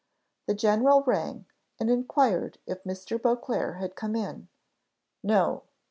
The 0.47 0.55
general 0.55 1.03
rang, 1.03 1.45
and 1.79 1.87
inquired 1.91 2.57
if 2.65 2.83
Mr. 2.83 3.21
Beauclerc 3.21 3.77
had 3.77 3.95
come 3.95 4.15
in. 4.15 4.47
"No." 5.21 5.65